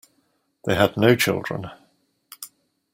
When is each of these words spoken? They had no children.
They 0.65 0.73
had 0.73 0.97
no 0.97 1.15
children. 1.15 1.69